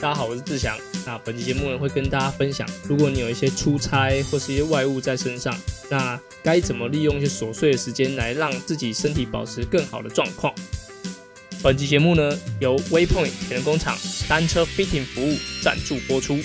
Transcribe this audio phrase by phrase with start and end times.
[0.00, 0.78] 大家好，我是志祥。
[1.04, 5.54] 那本期节目呢会跟大家分享，如果你有一些出差或是一些外务在身上，
[5.90, 10.54] 那该怎么利用一些琐碎的时间来让自己身体保持更好的状况。
[11.62, 13.94] 本期节目呢由 Waypoint 铁人工厂
[14.26, 16.38] 单车 fitting 服务赞助播出。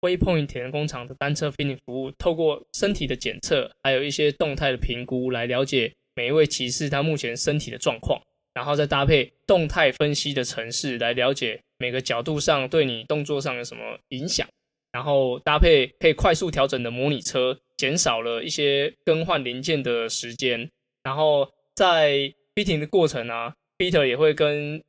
[0.00, 8.20] Waypoint 铁人工厂的单车 fitting 服务，透过身体的检测，还有一些动态的评估，来了解每一位骑士他目前身体的状况，
[8.54, 14.46] 然后再搭配动态分析的程式，来了解每个角度上对你动作上有什么影响，
[14.92, 20.70] 然后搭配可以快速调整的模拟车，减少了一些更换零件的时间，
[21.02, 24.80] 然后在 fitting 的过程啊，Peter 也会跟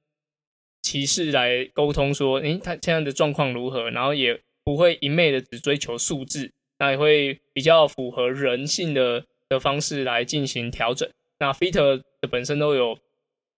[0.83, 4.39] 骑士来沟通说，诶，他现在的状况如何，然后也。
[4.69, 11.09] 不会一昧的只追求数字，那也会比较符合人性的的方式来进行调整。
[11.39, 12.95] 那 Fitter 的本身都有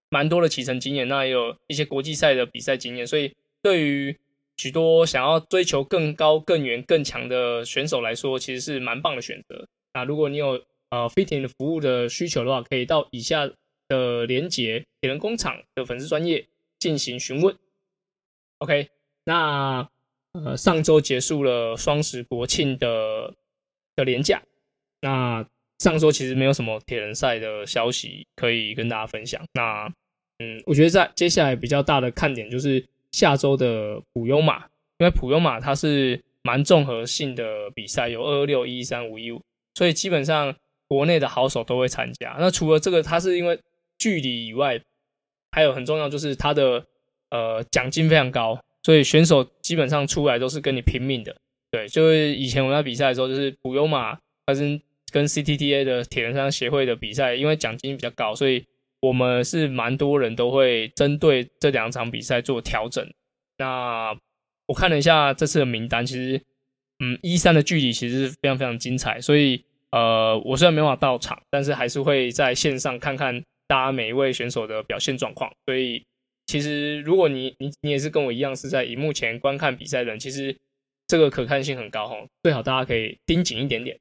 [0.09, 4.17] 蛮多的骑乘经验，那也有一些国际赛的比赛经验，所以对于
[4.55, 9.67] 许多想要追求更高、更远、更强的选手来说，其实是蛮棒的选择。
[9.93, 13.51] 那如果你有呃 Fit 的服务的需求的话，可以到以下
[13.89, 16.47] 的连接铁人工厂的粉丝专业
[16.79, 17.53] 进行询问。
[18.59, 18.87] OK，
[19.25, 19.89] 那。
[20.33, 23.33] 呃，上周结束了双十国庆的
[23.95, 24.41] 的连假，
[25.01, 25.45] 那
[25.79, 29.43] 上周其实没有什么铁人赛的消息可以跟大家分享。
[29.53, 29.91] 那
[30.39, 34.59] 嗯，我觉得在接下来比较大的看点就是下周的普优马，
[34.99, 39.41] 因为普优马它是蛮综合性的比赛，有二二六一三五一五，
[39.75, 40.55] 所以基本上
[40.87, 42.37] 国内的好手都会参加。
[42.39, 43.59] 那除了这个，它是因为
[43.97, 44.79] 距离以外，
[45.51, 46.85] 还有很重要就是它的
[47.31, 48.57] 呃奖金非常高。
[48.83, 51.35] 所以选手基本上出来都是跟你拼命的，
[51.69, 54.81] 对，就是以前我在比赛的时候，就是普优马，还是
[55.11, 58.65] 跟 CTTA 的铁人三项协会的比赛，因为奖金比较高，所以
[58.99, 63.07] 我们是蛮多人都会针对这两场比赛做调整。
[63.59, 64.17] 那
[64.65, 66.41] 我看了一下这次的名单，其实，
[66.99, 76.03] 嗯，一三的距离其实是非常非常精彩，所以呃，我虽然没法到场，但是还是会在线上看看大家每一位选手的表现状况，所以。
[76.47, 80.57] 其实，如果你你你也是跟我一样是在荧幕前观看比赛的人，其实
[81.07, 83.97] 这个可看性很高哈，最好大家可以盯紧一点点。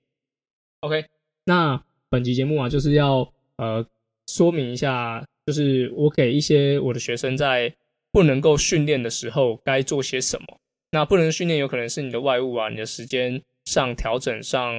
[0.81, 1.05] OK，
[1.45, 3.87] 那本集节目啊，就是要呃
[4.27, 7.73] 说明一下，就是我给一些我的学生在
[8.11, 10.59] 不能够训练的时候该做些什么。
[10.91, 14.75] 那不能训练，有可能是你的外物啊，你的时间上调整上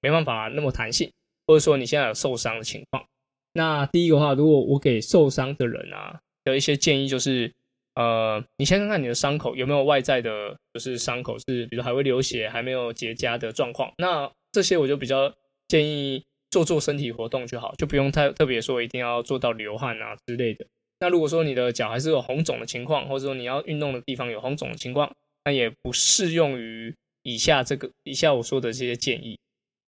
[0.00, 1.12] 没办法那么弹性，
[1.46, 3.04] 或者说你现在有受伤的情况。
[3.52, 6.20] 那第一个话，如果我给受伤的人啊。
[6.44, 7.50] 的一些建议就是，
[7.94, 13.92] 呃，你先看看你的伤口有没有外在的，就是伤口是，比如还会流血，还没有结痂的状况。
[13.98, 15.34] 那这些我就比较
[15.68, 20.66] 建议做做身体活动就好，就不用太特别说一定要做到流汗啊之类的。
[21.00, 25.10] 那如果说你的脚还是有红肿的情况，或者说你要运动的地方有红肿的情况，
[25.44, 29.38] 那也不适用于以下这个以下我说的这些建议。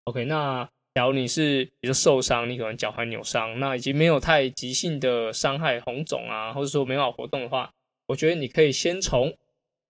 [0.05, 0.69] OK，那。
[0.97, 7.71] 假如你是比如受伤，你可能脚踝扭伤，那已经没有太急性的伤害，红肿啊，或者说没法活动的话，
[8.07, 9.31] 我觉得你可以先从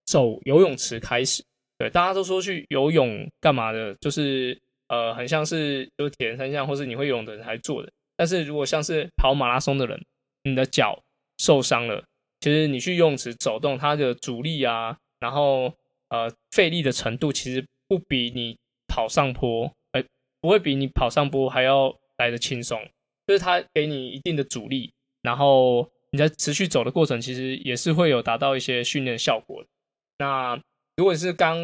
[0.04, 1.44] 走游泳池开始。
[1.78, 7.92] 对，大家都说去游泳干嘛的，就是呃，很像是就是铁人三项或是你会游泳的人才做的。
[8.16, 10.04] 但是如果像是跑马拉松的人，
[10.42, 11.00] 你的脚
[11.38, 12.02] 受伤了，
[12.40, 15.72] 其实你去游泳池走动，它的阻力啊，然后
[16.08, 19.72] 呃费力的程度，其实不比你跑上坡。
[20.46, 22.80] 不会比你跑上坡还要来的轻松，
[23.26, 29.64] 就是它给你一定的阻力，然后你在持续走的过程，其实也是会有达到一些训练效果。
[30.18, 30.56] 那
[30.96, 31.58] 如果是刚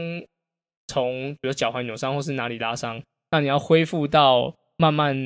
[0.88, 3.00] 从比如脚踝扭伤或是哪里拉伤，
[3.30, 5.16] 那你要恢复到慢慢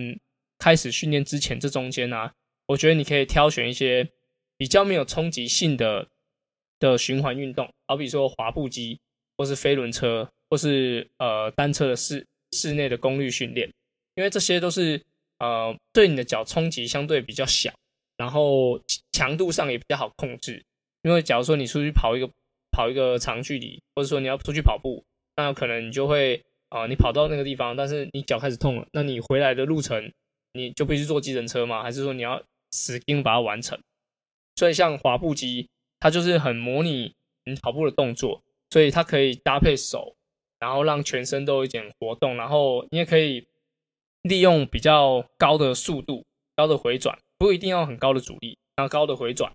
[0.58, 2.30] 开始训练之前这中间呢，
[2.66, 4.06] 我觉得你可以挑选一些
[4.58, 6.06] 比较没有冲击性的
[6.78, 9.00] 的循环运动，好比说滑步机，
[9.38, 12.26] 或是飞轮车，或是呃单车的式。
[12.52, 13.72] 室内的功率训练，
[14.14, 15.00] 因为这些都是
[15.38, 17.72] 呃对你的脚冲击相对比较小，
[18.16, 18.80] 然后
[19.12, 20.64] 强度上也比较好控制。
[21.02, 22.30] 因为假如说你出去跑一个
[22.72, 25.04] 跑一个长距离，或者说你要出去跑步，
[25.36, 30.12] 那可能你就会啊，你跑到那个地方，但是你脚开始痛了，那你回来的路程
[30.52, 31.82] 你就必须坐计程车吗？
[31.82, 33.78] 还是说你要使劲把它完成？
[34.56, 35.68] 所以像滑步机，
[36.00, 37.14] 它就是很模拟
[37.44, 40.16] 你跑步的动作，所以它可以搭配手。
[40.58, 43.46] 然后让全身都有一点活动，然后你也可以
[44.22, 46.24] 利用比较高的速度、
[46.56, 49.52] 高的回转，不一定要很高的阻力，然后高的回转，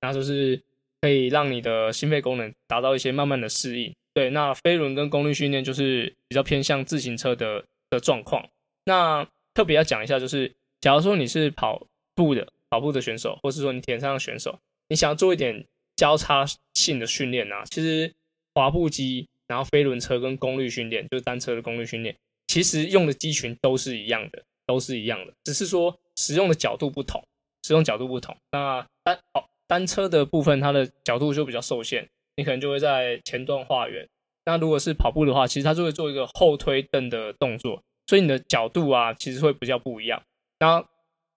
[0.00, 0.62] 那就是
[1.00, 3.94] 可以让你的心肺功能达到一些慢慢的适应。
[4.14, 8.48] 对，那飞轮跟功率训练就是比较偏向自行车的的状况。
[8.84, 11.84] 那特别要讲一下，就是假如说你是跑
[12.14, 14.56] 步的跑步的选手，或是说你田上的选手，
[14.88, 15.66] 你想要做一点
[15.96, 18.14] 交叉性的训练啊，其实
[18.54, 27.22] 滑步机，然后飞轮车跟功率训练，就是单车的功率训练，其实用的肌群都是一样的，都是一样的，只是说使用的角度不同，
[27.66, 28.36] 使用角度不同。
[28.52, 34.06] 那单哦单车的部分，它的角度就比较受限，你可能就会在前段画圆。
[34.46, 40.22] 那如果是跑步的话，其实它就会做一个后推蹬的动作，所以你的角度啊，其实会比较不一样。
[40.60, 40.84] 那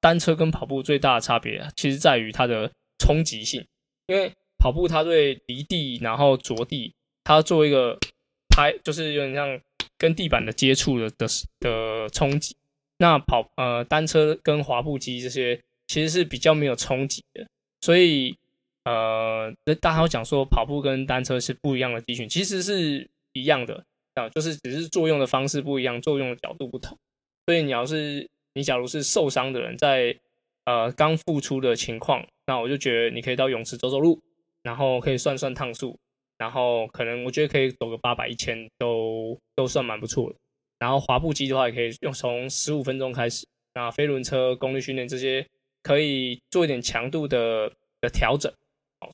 [0.02, 2.70] 单车跟跑步最大的差别，其实在于它的
[3.00, 3.66] 冲击性，
[4.08, 6.94] 因为跑步它对离地然后着地，
[7.28, 8.00] 它做一个
[8.48, 9.60] 拍，就是有点像
[9.98, 11.28] 跟地板的接触的的
[11.60, 12.56] 的冲击。
[13.00, 17.46] 那跑呃单车跟滑步机这些其实是比较没有冲击的，
[17.82, 18.38] 所以
[18.86, 23.84] 呃大家讲说跑步跟单车是不一样的肌群，其实是一样的
[24.14, 26.98] 啊，就是只是作用的方式不一样，作用的角度不同。
[27.46, 30.18] 所以你要是你假如是受伤的人，在
[30.64, 34.22] 呃刚复出的情况，那我就觉得你可以到泳池走走路，
[34.64, 36.00] 然后可以算算趟数，
[36.38, 40.36] 然后可能我觉得可以走个八百一千都都算蛮不错的。
[40.80, 43.48] 然后滑步机的话，也可以用从十五分钟开始。
[43.74, 45.46] 那飞轮车、功率训练这些
[45.84, 48.52] 可以做一点强度的的调整。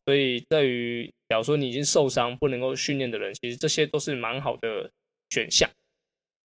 [0.05, 4.89] 所以对于假如说你已经受伤不能够训练的人，其实这些都是蛮好的
[5.29, 5.69] 选项。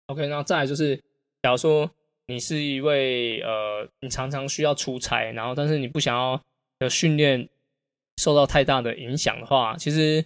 [0.07, 0.95] OK，那再来就是，
[1.43, 1.91] 假如说
[2.27, 6.41] 你是一位呃，你常常需要出差，然后但是你不想要
[6.79, 7.47] 的训练
[8.17, 10.25] 受到太大的影响的话，其实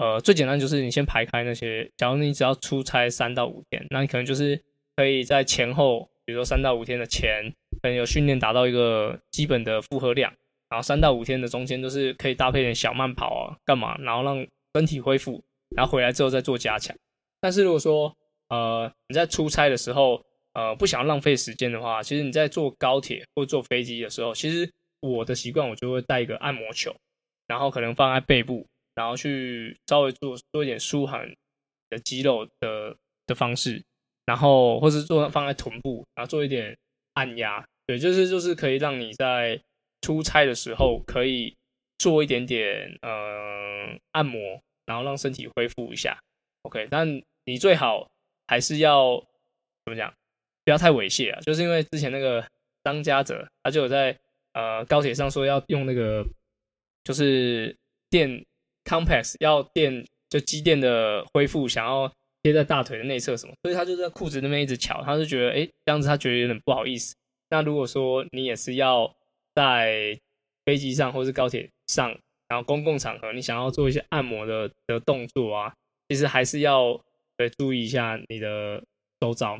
[0.00, 4.60] 呃最简单就是你先排开那些，假如你只要出差三到五天，那你可能就是
[4.94, 7.52] 可以在前后，比如说三到五天的前，
[7.82, 10.32] 可能有训练达到一个基本的负荷量，
[10.68, 15.42] 然后三到五天的中间都是可以搭配点小慢跑啊，干嘛，然后让身体恢复，
[15.74, 16.96] 然后回来之后再做加强。
[17.40, 18.14] 但是如果说
[18.50, 20.22] 呃你在出差的时候，
[20.54, 24.68] 呃，不想浪费时间的话，其实你在坐高铁或坐飞机的时候，其实
[25.00, 26.94] 我的习惯我就会带一个按摩球，
[27.46, 28.66] 然后可能放在背部，
[28.98, 31.32] 然后去稍微做做一点舒缓
[31.88, 32.96] 的肌肉的
[33.28, 33.80] 的方式，
[34.26, 36.76] 然后或是做放在臀部，然后做一点
[37.14, 39.60] 按压，对，就是就是可以让你在
[40.00, 41.54] 出差的时候可以
[41.98, 46.18] 做一点点呃按摩，然后让身体恢复一下
[46.62, 48.10] ，OK，但你最好
[48.48, 49.16] 还是要
[49.84, 50.12] 怎么讲？
[50.64, 51.40] 不要太猥亵啊！
[51.42, 52.44] 就是因为之前那个
[52.82, 54.18] 张家泽，他就有在
[54.54, 56.26] 呃高铁上说要用那个
[57.04, 57.74] 就是
[58.10, 58.44] 电
[58.88, 62.10] complex 要电就机电的恢复，想要
[62.42, 67.14] 贴在大腿的内侧什么，所以他就在裤子那边一直瞧，他就觉得哎这样子他觉得有点不好意思。
[67.50, 69.14] 那如果说你也是要
[69.54, 70.18] 在
[70.64, 72.10] 飞机上或是高铁上，
[72.48, 75.74] 然后公共场合你想要做一些按摩的的动作啊，
[76.08, 76.98] 其实还是要
[77.36, 78.82] 对注意一下你的
[79.20, 79.58] 周遭。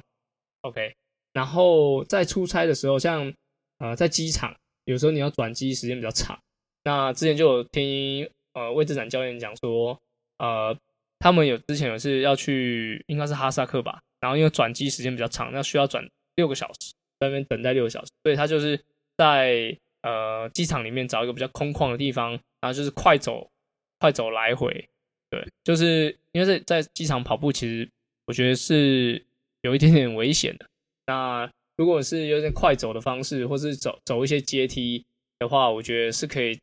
[0.63, 0.93] OK，
[1.33, 3.33] 然后在出差的时候，像
[3.79, 4.55] 呃在机场，
[4.85, 6.39] 有时候你要转机时间比较长。
[6.85, 8.29] 那之前就有听
[8.59, 9.99] 呃魏志展教练讲说，
[10.39, 10.77] 呃
[11.19, 16.07] 他们有之前有是要去应该是哈萨克吧，然后因为转机时间比较长，那需要转
[16.37, 18.79] 六个小时，在那边等待六个小时，所以他就是
[19.17, 23.51] 在呃机场里面找一个比较空旷的地方，然后就是快走
[23.99, 24.89] 快走来回。
[25.31, 27.89] 对，就是因为在在机场跑步，其实
[28.27, 29.25] 我觉得是。
[29.63, 30.65] 有一点点危险的。
[31.07, 35.05] 那如果是有点快走的方式，或是走走一些阶梯
[35.41, 36.57] 的话，我觉得是可以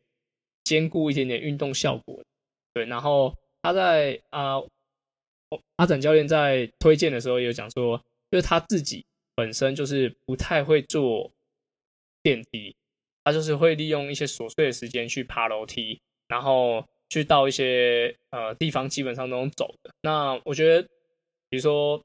[0.66, 2.22] 兼顾一点点运动效果。
[2.74, 4.56] 对，然后他在啊，
[5.78, 7.98] 阿展教练在推荐的时候有讲说，
[8.30, 11.32] 就是他自己本身就是不太会坐
[12.22, 12.76] 电梯，
[13.24, 19.92] 他就是会利用一些琐碎的时间去爬楼梯，然后去到一些呃地方，基本上都能走的。
[20.02, 20.86] 那我觉得，
[21.50, 22.04] 比如说。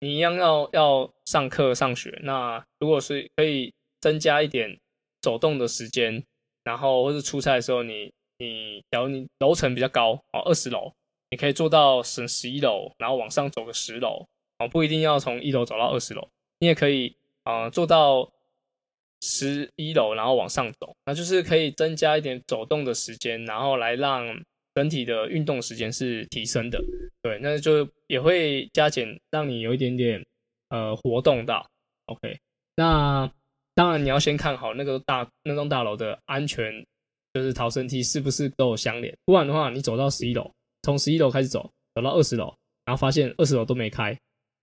[0.00, 3.72] 你一样要要上课上学，那如果是可以
[4.02, 4.78] 增加一点
[5.22, 6.22] 走动的时间，
[6.64, 10.92] 然后或是出差的时候，你你假如你楼层比较高哦，二十楼，
[11.30, 14.26] 你可以做到省十一楼，然后往上走个十楼
[14.58, 16.28] 哦，不一定要从一楼走到二十楼，
[16.58, 18.32] 你也可以啊做到
[19.20, 24.42] 十一楼，然后往上走，那就是可以增加一点走动的时间，然后来让。
[24.76, 26.82] 整体的运动时间是提升的，
[27.22, 30.20] 对，那就也会加减，让你有一点点
[30.68, 31.64] 呃活动到。
[32.06, 32.36] OK，
[32.74, 33.32] 那
[33.74, 36.72] 当然你要先看好那个大那栋大楼的安全，
[37.32, 40.50] 就是逃生梯是不是都有相连，不然的话，你走到十一楼，
[40.82, 42.54] 从十一楼开始走，走到二十楼，
[42.84, 44.18] 然后发现二十楼都没开，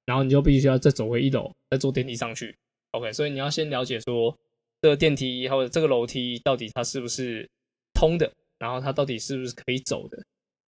[0.05, 2.55] 然后你就必须要再走回一楼，再坐电梯上去。
[2.91, 4.37] OK，所以你要先了解说
[4.81, 7.49] 这个电梯或者这个楼梯到底它是不是
[7.93, 8.31] 通的。
[8.59, 10.23] 然后它到底是不是可以走的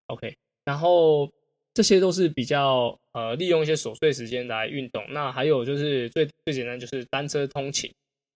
[0.08, 0.36] ？OK，
[0.66, 1.32] 然后
[1.76, 5.06] 这些都是比较呃利用一些琐碎时间来运动。
[5.10, 7.94] 那还有就是最最简单就是单车通勤，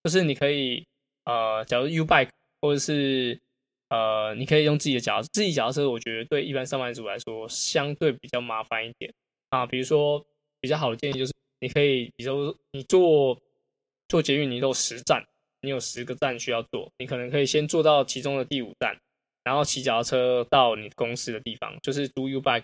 [0.08, 0.88] 就是你可以
[1.26, 2.30] 呃，假如 U bike
[2.62, 3.38] 或者是
[3.90, 9.14] 呃，你可以用自己的脚自己脚踏车，我觉得对一般上班族来说相对比较麻烦一点
[9.50, 9.66] 啊。
[9.66, 10.26] 比如说
[10.62, 13.38] 比较好的建议就是，你可以比如说你坐
[14.08, 15.22] 坐捷运，你有十站，
[15.60, 18.98] 你有十个站需要坐，你可能可以先坐到其中的第五站，
[19.44, 22.64] 然后骑脚踏车到你公司的地方，就是租 U bike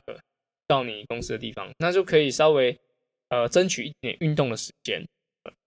[0.66, 2.80] 到你公司的地方，那就可以稍微
[3.28, 5.06] 呃争取一点运动的时间。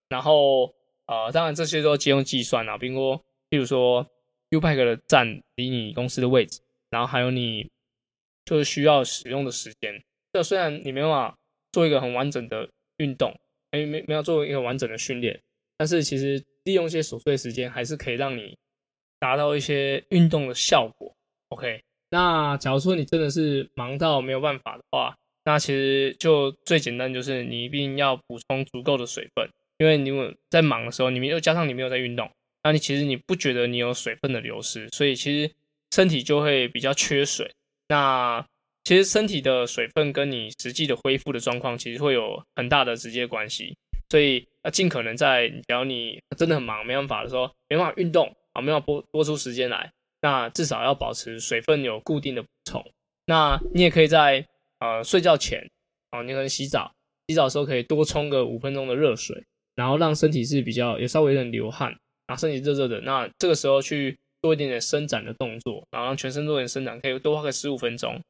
[0.08, 0.74] 然后
[1.06, 4.06] 呃，当然这些都借用计算啊，比如说，比如说。
[4.50, 7.68] U bike 的站离你公司的位置，然后还有你
[8.44, 10.00] 就是需要使用的时间。
[10.32, 11.36] 这虽然你没办法
[11.72, 13.34] 做一个很完整的运动，
[13.72, 15.42] 哎，没没有做一个完整的训练，
[15.76, 18.56] 但是其实利用一些琐碎时间，还是可以让你
[19.18, 21.12] 达到一些运动的效果。
[21.48, 25.12] OK，那假如说你真的是忙到没有办法的话，
[25.44, 32.30] 那其实就最简单就是你一定要补充足够的水分，因为你们在忙的时候，你们又加上你没有在运动。
[32.62, 35.52] 那你其实你不觉得你有水分的流失，所以其实
[35.92, 37.50] 身体就会比较缺水。
[37.88, 38.44] 那
[38.82, 43.76] 其实身体的水分跟你实际的恢复的状况，其实会有很大的直接关系。
[44.08, 49.92] 所以要尽可能在，只要你真的很忙没办法的时候，没办法运动啊，没办法拨拨出时间来，
[50.22, 52.84] 那至少要保持水分有固定的补充。
[53.26, 54.46] 那你也可以在
[54.78, 55.68] 呃睡觉前
[56.10, 56.92] 啊，你可能洗澡，
[57.26, 59.44] 洗澡的时候可以多冲个五分钟的热水，
[59.76, 61.96] 然后让身体是比较有稍微有点流汗。
[62.26, 68.20] 啊，身体热热的，那这个时候去做一点点伸展的动作，然后让全身做点伸展，可以多花个十五分钟，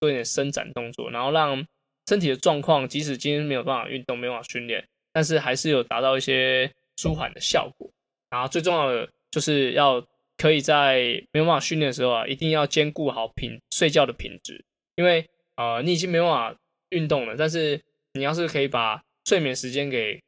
[0.00, 1.62] 做一点伸展动作，然后让
[2.08, 4.82] 身体的状况，即使今天没有办法运动，没办法训练，
[5.12, 7.90] 但是还是有达到一些舒缓的效果。
[8.30, 10.02] 然后最重要的就是要
[10.38, 14.64] 可以在没有办法训练的时候啊，一定要兼顾好品睡觉的品质，
[14.96, 16.56] 因为呃你已经没办法
[16.88, 17.78] 运动了，但是
[18.14, 20.18] 你要是可以把睡眠时间给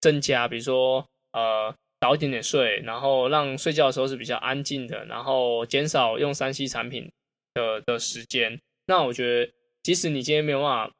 [0.00, 1.74] 增加，比如说呃。
[2.02, 7.12] 早一点点睡，然后让睡觉的时候是比较安静的，然后减少用三 C 产品
[7.52, 8.58] 的的时间。
[8.86, 9.52] 那我觉得，
[9.82, 10.94] 即使你今天没有办法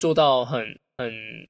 [0.00, 1.48] 做到很很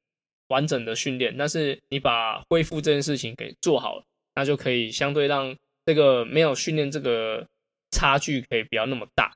[0.48, 4.04] 完整的训练，但是你把恢复这件事情给做好了，
[4.34, 5.56] 那就可以相对让
[5.86, 7.48] 这个没有训练这个
[7.90, 9.32] 差距可以不要那么大。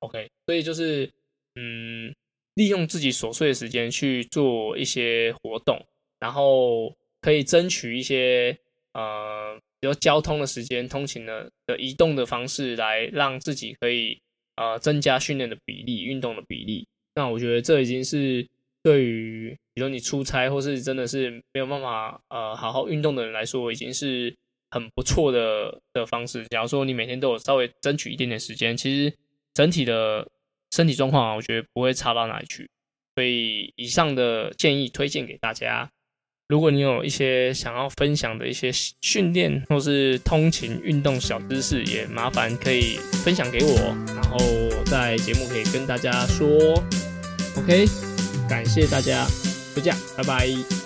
[0.00, 1.08] OK，所以就是
[1.54, 2.12] 嗯，
[2.54, 5.80] 利用自己琐碎的时间去做一些活动，
[6.20, 8.56] 然后可以争取一些。
[8.92, 14.20] 呃，比如交通的时间、通勤的的移动的方式，来让自己可以
[14.56, 16.84] 呃增加训练的比例、运动的比例。
[17.14, 18.44] 那我觉得这已经是
[18.82, 24.36] 对于比如你出差或是真的是没有办法呃好好运动的人来说，已经是
[24.72, 26.44] 很不错的的方式。
[26.46, 29.16] 假如说你每天都有稍微争取一点点时间，其实
[29.54, 30.26] 整体的
[30.72, 32.68] 身体状况啊，我觉得不会差到哪里去。
[33.14, 35.88] 所以以上的建议推荐给大家。
[36.50, 43.76] 如果你有一些想要分享的一些训练或是通勤运动小知识，也麻烦可以分享给我，
[44.16, 44.38] 然后
[44.84, 46.48] 在节目可以跟大家说。
[47.56, 47.86] OK，
[48.48, 49.24] 感谢大家，
[49.76, 50.79] 就这样，拜拜。